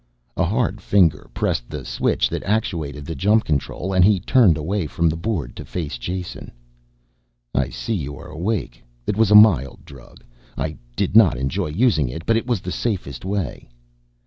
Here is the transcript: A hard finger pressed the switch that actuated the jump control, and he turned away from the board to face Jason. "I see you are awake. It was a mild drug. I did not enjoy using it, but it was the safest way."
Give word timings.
A 0.35 0.43
hard 0.45 0.81
finger 0.81 1.29
pressed 1.31 1.69
the 1.69 1.85
switch 1.85 2.27
that 2.29 2.41
actuated 2.41 3.05
the 3.05 3.13
jump 3.13 3.43
control, 3.45 3.93
and 3.93 4.03
he 4.03 4.19
turned 4.19 4.57
away 4.57 4.87
from 4.87 5.07
the 5.07 5.15
board 5.15 5.55
to 5.57 5.63
face 5.63 5.99
Jason. 5.99 6.51
"I 7.53 7.69
see 7.69 7.93
you 7.93 8.17
are 8.17 8.25
awake. 8.29 8.83
It 9.05 9.15
was 9.15 9.29
a 9.29 9.35
mild 9.35 9.85
drug. 9.85 10.23
I 10.57 10.75
did 10.95 11.15
not 11.15 11.37
enjoy 11.37 11.67
using 11.67 12.09
it, 12.09 12.25
but 12.25 12.35
it 12.35 12.47
was 12.47 12.61
the 12.61 12.71
safest 12.71 13.23
way." 13.25 13.69